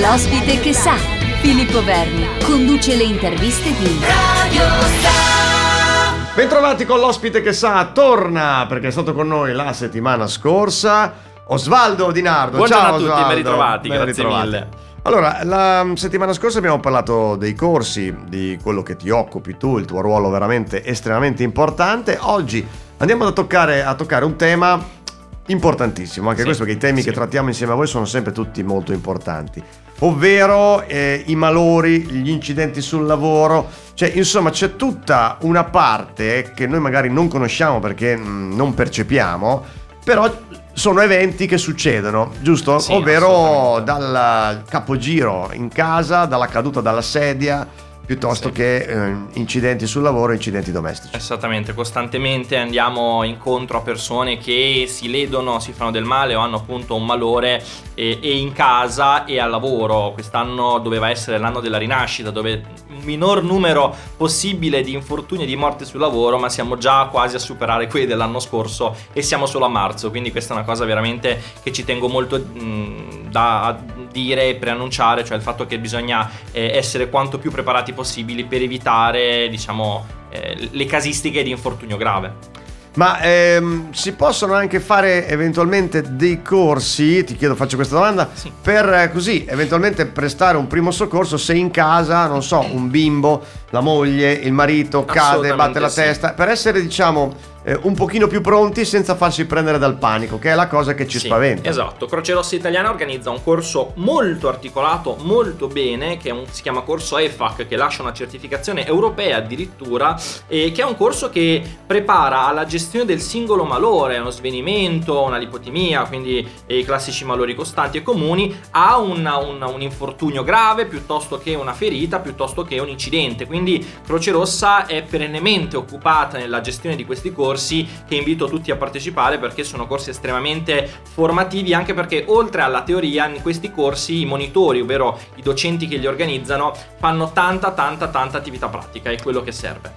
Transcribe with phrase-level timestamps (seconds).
[0.00, 0.94] L'ospite che sa.
[1.40, 4.62] Filippo Verni conduce le interviste di Radio
[5.00, 6.34] Star.
[6.34, 11.12] Bentrovati con l'ospite che sa, torna perché è stato con noi la settimana scorsa
[11.46, 12.56] Osvaldo Di Nardo.
[12.56, 13.26] Buongiorno Ciao a tutti, Osvaldo.
[13.28, 14.46] ben ritrovati, Ben grazie ritrovati.
[14.46, 14.68] mille.
[15.02, 19.84] Allora, la settimana scorsa abbiamo parlato dei corsi, di quello che ti occupi tu, il
[19.84, 22.16] tuo ruolo veramente estremamente importante.
[22.20, 22.66] Oggi
[22.98, 25.00] andiamo a toccare, a toccare un tema
[25.46, 27.08] importantissimo, anche Sì, questo perché i temi sì.
[27.08, 29.62] che trattiamo insieme a voi sono sempre tutti molto importanti,
[30.00, 36.66] ovvero eh, i malori, gli incidenti sul lavoro, cioè insomma c'è tutta una parte che
[36.66, 39.64] noi magari non conosciamo perché mm, non percepiamo,
[40.04, 40.30] però
[40.72, 42.78] sono eventi che succedono, giusto?
[42.78, 47.66] Sì, ovvero dal capogiro in casa, dalla caduta dalla sedia,
[48.04, 48.54] piuttosto Sì.
[48.54, 51.14] che eh, incidenti sul lavoro, incidenti domestici.
[51.16, 56.56] Esattamente, costantemente andiamo incontro a persone che si ledono, si fanno del male o hanno
[56.56, 57.62] appunto un malore
[57.94, 60.12] e, e in casa e al lavoro.
[60.12, 65.56] Quest'anno doveva essere l'anno della rinascita, dove un minor numero possibile di infortuni e di
[65.56, 69.64] morti sul lavoro, ma siamo già quasi a superare quelli dell'anno scorso e siamo solo
[69.64, 73.76] a marzo, quindi questa è una cosa veramente che ci tengo molto mh, da
[74.12, 78.62] dire e preannunciare, cioè il fatto che bisogna eh, essere quanto più preparati possibili per
[78.62, 82.50] evitare, diciamo, eh, le casistiche di infortunio grave.
[82.94, 88.52] Ma ehm, si possono anche fare eventualmente dei corsi, ti chiedo, faccio questa domanda, Sì.
[88.60, 93.42] per eh, così eventualmente prestare un primo soccorso se in casa, non so, un bimbo,
[93.70, 96.02] la moglie, il marito cade, batte la sì.
[96.02, 100.50] testa, per essere diciamo eh, un pochino più pronti senza farsi prendere dal panico, che
[100.50, 101.68] è la cosa che ci Sì, spaventa.
[101.68, 106.80] Esatto, Croce Rossa Italiana organizza un corso molto articolato, molto bene, che un- si chiama
[106.82, 110.18] corso EFAC, che lascia una certificazione europea addirittura,
[110.48, 115.38] e che è un corso che prepara alla gestione del singolo malore, uno svenimento, una
[115.38, 120.86] lipotimia, quindi eh, i classici malori costanti e comuni, a una- una- un infortunio grave
[120.86, 123.46] piuttosto che una ferita, piuttosto che un incidente.
[123.46, 128.76] Quindi Croce Rossa è perennemente occupata nella gestione di questi corsi che invito tutti a
[128.76, 134.24] partecipare perché sono corsi estremamente formativi anche perché oltre alla teoria in questi corsi i
[134.24, 139.42] monitori, ovvero i docenti che li organizzano, fanno tanta tanta tanta attività pratica, è quello
[139.42, 139.92] che serve.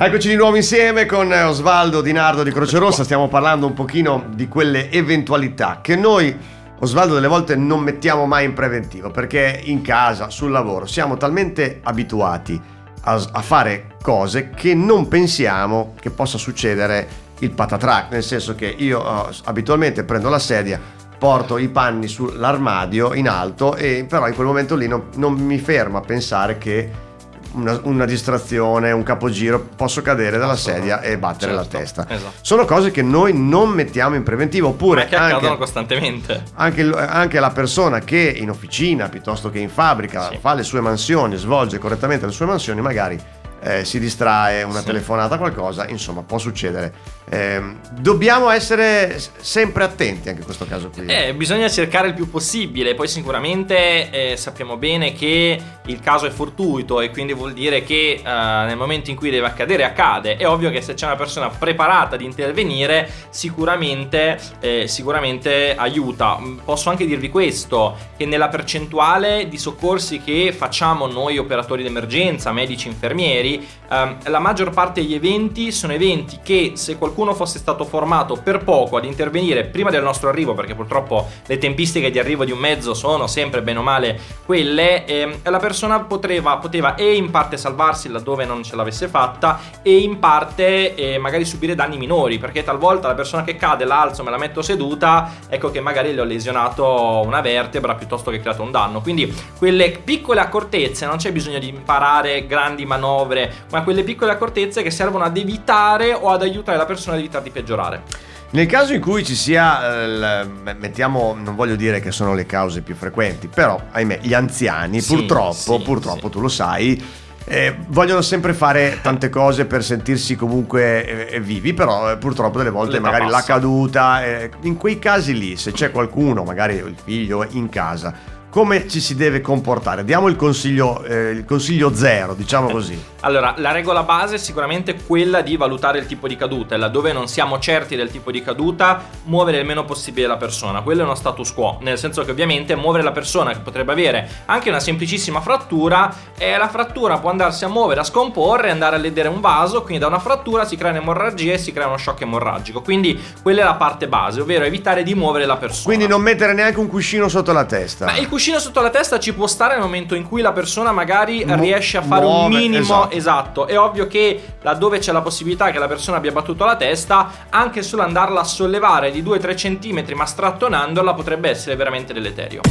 [0.00, 3.74] Eccoci di nuovo insieme con eh, Osvaldo Di Nardo di Croce Rossa, stiamo parlando un
[3.74, 6.36] pochino di quelle eventualità che noi,
[6.78, 11.80] Osvaldo, delle volte non mettiamo mai in preventivo perché in casa, sul lavoro, siamo talmente
[11.82, 12.60] abituati
[13.08, 18.66] a, a fare cose che non pensiamo che possa succedere il patatrack, nel senso che
[18.66, 20.80] io eh, abitualmente prendo la sedia,
[21.18, 25.58] porto i panni sull'armadio in alto e però in quel momento lì non, non mi
[25.58, 27.06] fermo a pensare che
[27.52, 32.06] una, una distrazione, un capogiro, posso cadere dalla sedia e battere la Certo, testa.
[32.08, 32.32] esatto.
[32.40, 36.42] Sono cose che noi non mettiamo in preventivo, oppure Ma che accadono anche, costantemente.
[36.54, 40.38] anche, anche la persona che in officina piuttosto che in fabbrica Sì.
[40.40, 43.18] fa le sue mansioni, svolge correttamente le sue mansioni, magari
[43.60, 44.86] eh, si distrae, una Sì.
[44.86, 46.92] telefonata, qualcosa, insomma può succedere.
[47.30, 51.06] Ehm, dobbiamo essere sempre attenti anche in questo caso qui.
[51.06, 56.30] Eh, bisogna cercare il più possibile, poi sicuramente eh, sappiamo bene che il caso è
[56.30, 60.36] fortuito e quindi vuol dire che eh, nel momento in cui deve accadere accade.
[60.36, 66.38] È ovvio che se c'è una persona preparata ad intervenire sicuramente, eh, sicuramente aiuta.
[66.38, 72.52] Mm, Posso anche dirvi questo, che nella percentuale di soccorsi che facciamo noi operatori d'emergenza,
[72.52, 77.84] medici, infermieri, ehm, la maggior parte degli eventi sono eventi che se qualcuno fosse stato
[77.84, 82.44] formato per poco ad intervenire prima del nostro arrivo, perché purtroppo le tempistiche di arrivo
[82.44, 87.14] di un mezzo sono sempre bene o male quelle, ehm, la persona poteva, poteva e
[87.14, 91.96] in parte salvarsi laddove non ce l'avesse fatta e in parte eh, magari subire danni
[91.98, 95.80] minori, perché talvolta la persona che cade la alzo, me la metto seduta, ecco che
[95.80, 99.00] magari le ho lesionato una vertebra piuttosto che creato un danno.
[99.00, 104.82] Quindi quelle piccole accortezze, non c'è bisogno di imparare grandi manovre, ma quelle piccole accortezze
[104.82, 108.02] che servono ad evitare o ad aiutare la persona ad evitare di peggiorare.
[108.50, 110.46] Nel caso in cui ci sia, eh,
[110.78, 115.14] mettiamo, non voglio dire che sono le cause più frequenti, però ahimè gli anziani Sì,
[115.14, 116.30] purtroppo, sì, purtroppo sì.
[116.32, 117.04] tu lo sai,
[117.44, 122.70] eh, vogliono sempre fare tante cose per sentirsi comunque eh, vivi, però eh, purtroppo delle
[122.70, 123.52] volte L'età magari la passa.
[123.52, 128.14] caduta, eh, in quei casi lì, se c'è qualcuno, magari il figlio in casa,
[128.58, 130.04] come ci si deve comportare?
[130.04, 133.00] Diamo il consiglio, eh, il consiglio zero, diciamo così.
[133.22, 137.12] Allora, la regola base è sicuramente quella di valutare il tipo di caduta e laddove
[137.12, 140.82] non siamo certi del tipo di caduta, muovere il meno possibile la persona.
[140.82, 144.28] Quello è uno status quo, nel senso che ovviamente muovere la persona che potrebbe avere
[144.44, 148.98] anche una semplicissima frattura e la frattura può andarsi a muovere, a scomporre, andare a
[149.00, 152.20] ledere un vaso, quindi da una frattura si crea un'emorragia e si crea uno shock
[152.20, 152.82] emorragico.
[152.82, 155.86] Quindi quella è la parte base, ovvero evitare di muovere la persona.
[155.86, 158.04] Quindi non mettere neanche un cuscino sotto la testa.
[158.04, 160.92] Ma il cuscino sotto la testa ci può stare nel momento in cui la persona
[160.92, 163.14] magari Mu- riesce a fare un muove, minimo esatto.
[163.14, 163.66] esatto.
[163.66, 167.82] È ovvio che laddove c'è la possibilità che la persona abbia battuto la testa, anche
[167.82, 172.62] solo andarla a sollevare di 2-3 cm ma strattonandola potrebbe essere veramente deleterio.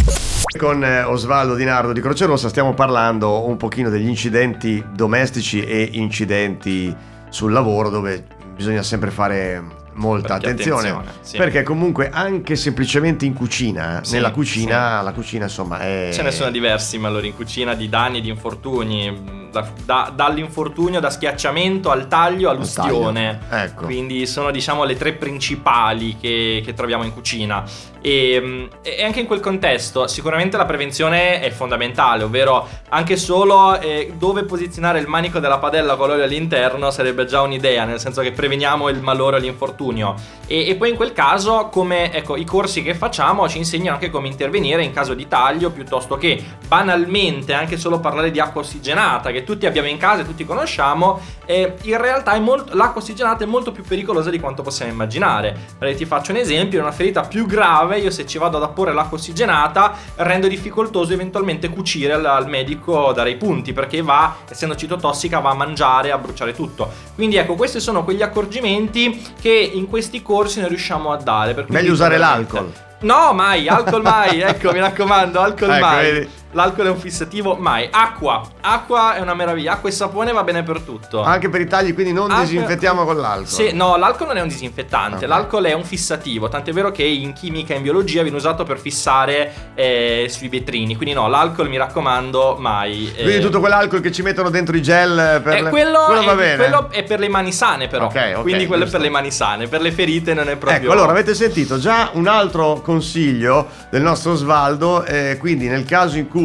[0.57, 5.61] Con eh, Osvaldo Di Nardo di Croce Rossa stiamo parlando un pochino degli incidenti domestici
[5.61, 6.95] e incidenti
[7.29, 8.25] sul lavoro dove
[8.55, 11.37] bisogna sempre fare molta Perché attenzione, attenzione, sì.
[11.37, 16.31] perché comunque anche semplicemente in cucina, Sì, nella cucina, la cucina insomma è Ce ne
[16.31, 22.07] sono diversi malori in cucina di danni, di infortuni, da- da- dall'infortunio da schiacciamento al
[22.07, 23.39] taglio all'ustione.
[23.49, 23.85] taglio, ecco.
[23.85, 27.63] Quindi sono diciamo le tre principali che, che troviamo in cucina.
[28.01, 33.79] E, mm, e anche in quel contesto sicuramente la prevenzione è fondamentale, ovvero anche solo
[33.79, 38.21] eh, dove posizionare il manico della padella con l'olio all'interno sarebbe già un'idea, nel senso
[38.21, 40.15] che preveniamo il malore o l'infortunio.
[40.45, 44.09] E, e poi in quel caso, come ecco, i corsi che facciamo ci insegnano anche
[44.09, 49.31] come intervenire in caso di taglio, piuttosto che banalmente anche solo parlare di acqua ossigenata
[49.37, 53.43] che tutti abbiamo in casa e tutti conosciamo, eh, in realtà è molto- l'acqua ossigenata
[53.43, 55.55] è molto più pericolosa di quanto possiamo immaginare.
[55.77, 58.63] Perché ti faccio un esempio, in una ferita più grave, io se ci vado ad
[58.63, 64.35] apporre l'acqua ossigenata rendo difficoltoso eventualmente cucire al, al medico dare i punti, perché va,
[64.49, 66.91] essendo citotossica, va a mangiare, a bruciare tutto.
[67.15, 71.65] Quindi ecco, questi sono quegli accorgimenti che in questi corsi noi riusciamo a dare.
[71.67, 72.73] Meglio usare veramente- l'alcol.
[72.99, 76.11] No, mai, alcol mai, ecco, mi raccomando, alcol Ecco, mai.
[76.11, 76.29] vedi.
[76.53, 77.87] L'alcol è un fissativo mai.
[77.91, 81.21] Acqua, acqua è una meraviglia, acqua e sapone va bene per tutto.
[81.21, 83.47] anche per i tagli, quindi non Anche- disinfettiamo con l'alcol.
[83.47, 85.29] Sì, no, l'alcol non è un disinfettante, Ok.
[85.29, 88.79] l'alcol è un fissativo, tant'è vero che in chimica e in biologia viene usato per
[88.79, 93.11] fissare eh, sui vetrini, quindi no, l'alcol mi raccomando mai.
[93.15, 93.23] eh.
[93.23, 96.35] Quindi tutto quell'alcol che ci mettono dentro i gel per Eh, le- quello, va è,
[96.35, 96.55] bene.
[96.55, 98.97] quello è per le mani sane però, Ok, ok, quindi quello giusto.
[98.97, 100.81] è per le mani sane, per le ferite non è proprio...
[100.81, 106.17] Ecco, allora avete sentito già un altro consiglio del nostro Osvaldo, eh, quindi nel caso
[106.17, 106.35] in cui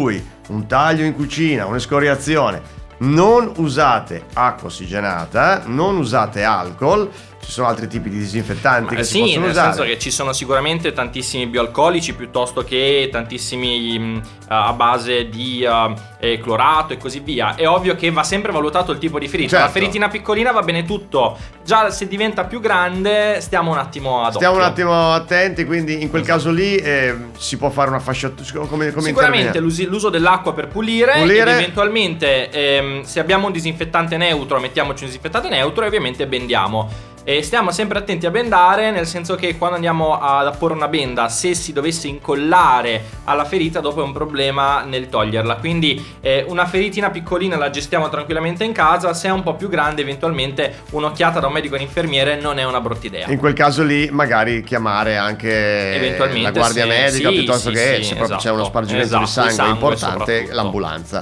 [0.48, 7.10] un taglio in cucina, un'escoriazione, non usate acqua ossigenata, non usate alcol,
[7.44, 9.72] ci sono altri tipi di disinfettanti Ma che si sì, possono nel usare.
[9.74, 15.92] senso che ci sono sicuramente tantissimi bioalcolici piuttosto che tantissimi mh, a base di uh,
[16.18, 17.54] eh, clorato e così via.
[17.54, 19.50] È ovvio che va sempre valutato il tipo di ferita.
[19.50, 19.64] Certo.
[19.64, 21.36] La feritina piccolina va bene tutto.
[21.64, 26.10] Già se diventa più grande stiamo un attimo ad Stiamo un attimo attenti, quindi in
[26.10, 30.68] quel caso lì eh, si può fare una fasciatura come, come Sicuramente l'uso dell'acqua per
[30.68, 31.52] pulire, Pulire.
[31.52, 37.10] eventualmente ehm, se abbiamo un disinfettante neutro mettiamoci un disinfettante neutro e ovviamente bendiamo.
[37.24, 41.28] E stiamo sempre attenti a bendare, nel senso che quando andiamo ad apporre una benda,
[41.28, 45.54] se si dovesse incollare alla ferita, dopo è un problema nel toglierla.
[45.56, 49.68] Quindi eh, una feritina piccolina la gestiamo tranquillamente in casa, se è un po' più
[49.68, 53.30] grande, eventualmente un'occhiata da un medico o un infermiere non è una brutta idea.
[53.30, 57.96] In quel caso lì magari chiamare anche la guardia se- medica sì, piuttosto sì, che
[57.98, 58.54] sì, se proprio c'è esatto.
[58.56, 61.20] uno spargimento Esatto, di sangue, sangue importante, l'ambulanza.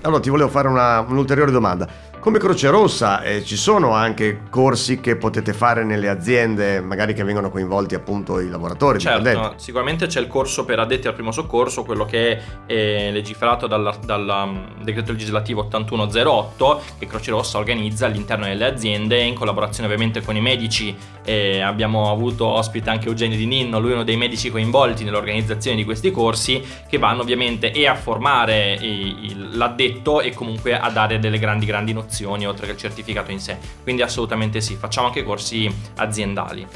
[0.00, 1.86] Allora ti volevo fare una- un'ulteriore domanda.
[2.26, 7.22] Come Croce Rossa eh, ci sono anche corsi che potete fare nelle aziende, magari che
[7.22, 8.98] vengono coinvolti appunto i lavoratori?
[8.98, 13.68] Certo, sicuramente c'è il corso per addetti al primo soccorso, quello che è eh, legiferato
[13.68, 19.86] dal, dal, um, decreto legislativo 8108 che Croce Rossa organizza all'interno delle aziende in collaborazione
[19.86, 20.96] ovviamente con i medici.
[21.24, 25.76] Eh, abbiamo avuto ospite anche Eugenio Di Ninno, lui è uno dei medici coinvolti nell'organizzazione
[25.76, 28.80] di questi corsi che vanno ovviamente e a formare
[29.52, 33.56] l'addetto e comunque a dare delle grandi grandi nozioni oltre che il certificato in sé.
[33.82, 36.66] Quindi assolutamente sì, facciamo anche corsi aziendali.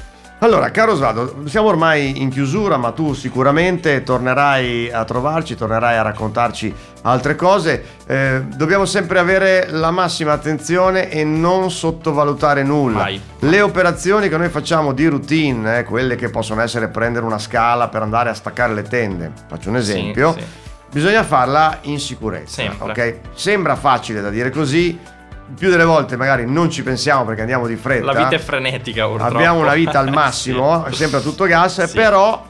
[0.43, 6.03] Allora, caro Osvaldo, siamo ormai in chiusura, ma tu sicuramente tornerai a trovarci, tornerai a
[6.03, 7.85] raccontarci altre cose.
[8.07, 13.01] Eh, dobbiamo sempre avere la massima attenzione e non sottovalutare nulla.
[13.01, 13.21] Mai.
[13.41, 17.89] Le operazioni che noi facciamo di routine, eh, quelle che possono essere prendere una scala
[17.89, 20.47] per andare a staccare le tende, faccio un esempio, Sì, sì.
[20.91, 22.63] bisogna farla in sicurezza.
[22.63, 22.91] Sempre.
[22.93, 23.19] ok?
[23.35, 24.99] Sembra facile da dire così,
[25.57, 28.05] più delle volte magari non ci pensiamo perché andiamo di fretta.
[28.07, 29.35] La vita è frenetica, purtroppo.
[29.35, 30.95] Abbiamo una vita al massimo, Sì.
[30.95, 31.97] sempre a tutto gas, Sì.
[31.97, 32.47] però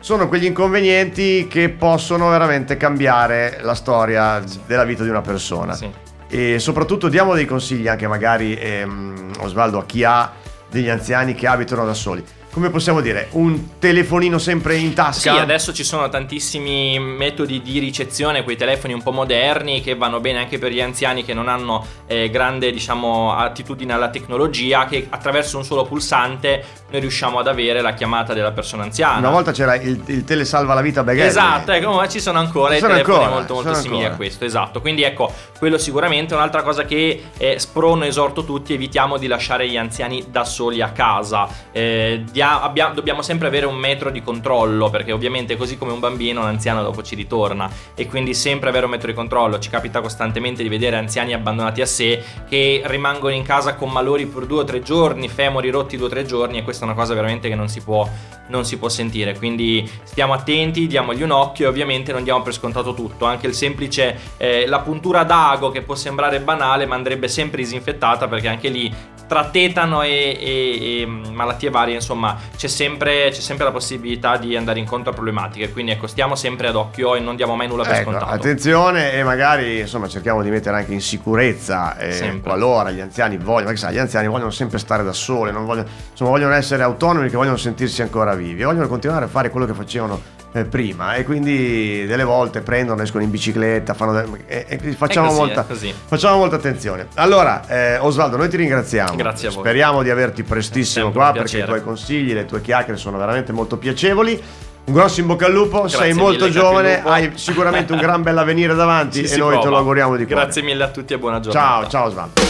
[0.00, 5.74] sono quegli inconvenienti che possono veramente cambiare la storia della vita di una persona.
[5.74, 5.90] Sì.
[6.28, 10.30] E soprattutto diamo dei consigli anche magari, ehm, Osvaldo, a chi ha
[10.68, 12.24] degli anziani che abitano da soli.
[12.54, 13.26] Come possiamo dire?
[13.32, 15.40] Un telefonino sempre in Sì, tasca?
[15.40, 20.38] adesso ci sono tantissimi metodi di ricezione, quei telefoni un po' moderni che vanno bene
[20.38, 25.56] anche per gli anziani che non hanno eh, grande, diciamo, attitudine alla tecnologia, che attraverso
[25.56, 29.18] un solo pulsante noi riusciamo ad avere la chiamata della persona anziana.
[29.18, 31.26] Una volta c'era il, il telesalva la vita Beghelli.
[31.26, 34.14] Esatto, ecco, ma ci sono ancora Ci i sono telefoni ancora, molto molto simili ancora.
[34.14, 34.80] a questo, esatto.
[34.80, 39.68] Quindi ecco, quello sicuramente è un'altra cosa che eh, sprono, esorto tutti, evitiamo di lasciare
[39.68, 41.48] gli anziani da soli a casa.
[41.72, 46.00] Eh, abbiamo, abbiamo, dobbiamo sempre avere un metro di controllo, perché ovviamente così come un
[46.00, 49.58] bambino, un anziano dopo ci ritorna e quindi sempre avere un metro di controllo.
[49.58, 54.26] Ci capita costantemente di vedere anziani abbandonati a sé che rimangono in casa con malori
[54.26, 56.96] per due o tre giorni, femori rotti due o tre giorni e questa è una
[56.96, 58.08] cosa veramente che non si può,
[58.48, 59.36] non si può sentire.
[59.36, 63.24] Quindi stiamo attenti, diamogli un occhio e ovviamente non diamo per scontato tutto.
[63.24, 68.28] Anche il semplice, eh, la puntura d'ago che può sembrare banale ma andrebbe sempre disinfettata
[68.28, 73.64] perché anche lì tra tetano e, e, e malattie varie, insomma, c'è sempre, c'è sempre,
[73.64, 75.70] la possibilità di andare incontro a problematiche.
[75.70, 78.32] Quindi ecco, stiamo sempre ad occhio e non diamo mai nulla per ecco, scontato.
[78.32, 83.66] Attenzione, e magari insomma cerchiamo di mettere anche in sicurezza eh, qualora gli anziani vogliono,
[83.66, 87.36] perché sai, gli anziani vogliono sempre stare da soli, vogliono, insomma, vogliono essere autonomi, che
[87.36, 92.06] vogliono sentirsi ancora vivi, vogliono continuare a fare quello che facevano eh, prima e quindi
[92.06, 95.66] delle volte prendono, escono in bicicletta, fanno e, e facciamo, così, molta,
[96.06, 97.08] facciamo, molta, attenzione.
[97.14, 99.16] Allora, eh, Osvaldo, noi ti ringraziamo.
[99.16, 99.64] Grazie a voi.
[99.64, 103.78] Speriamo di averti prestissimo qua perché i tuoi consigli, le tue chiacchiere sono veramente molto
[103.78, 104.40] piacevoli.
[104.84, 108.34] Un grosso in bocca al lupo, Grazie sei molto giovane, hai sicuramente un gran bel
[108.34, 109.64] bell'avvenire davanti Ci e noi prova.
[109.64, 110.42] te lo auguriamo di cuore.
[110.42, 111.66] Grazie mille a tutti e buona giornata.
[111.66, 112.40] Ciao, ciao Osvaldo.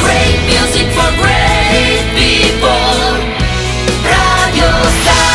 [0.00, 3.20] Great music for great people.
[4.04, 5.31] Radio Star.